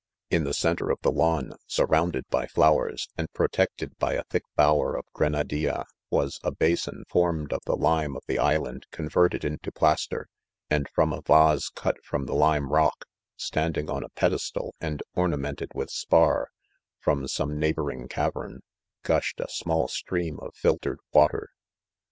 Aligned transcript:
In 0.31 0.45
the 0.45 0.53
centre 0.55 0.89
of 0.89 0.97
the 1.03 1.11
lawn 1.11 1.53
surrounded 1.67 2.27
by 2.31 2.47
flowers, 2.47 3.07
and 3.19 3.31
protected 3.33 3.95
by 3.99 4.13
a 4.13 4.23
thick 4.23 4.41
bower 4.55 4.95
of 4.95 5.05
grenadilla, 5.13 5.85
was 6.09 6.39
a 6.43 6.49
bason 6.51 7.03
formed 7.07 7.53
of 7.53 7.59
the 7.67 7.75
lime 7.75 8.15
of 8.15 8.23
the 8.25 8.39
island 8.39 8.87
converted 8.89 9.45
into 9.45 9.71
plaster,, 9.71 10.27
and 10.71 10.89
from 10.89 11.13
a 11.13 11.21
Tase 11.21 11.71
cut 11.75 12.03
from 12.03 12.25
the 12.25 12.33
lime 12.33 12.71
rock, 12.71 13.05
(standing 13.35 13.91
on 13.91 14.03
aped 14.03 14.33
estal, 14.33 14.71
and 14.81 15.03
ornamented 15.13 15.69
with 15.75 15.91
spar, 15.91 16.49
from 16.97 17.27
some 17.27 17.59
neighboring 17.59 18.07
cavern,) 18.07 18.61
gushed 19.03 19.39
a 19.39 19.47
small 19.47 19.87
stream 19.87 20.39
of 20.39 20.55
filtered 20.55 20.97
water. 21.13 21.49